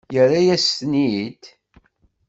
[0.13, 1.43] Yerra-yasen-ten-id?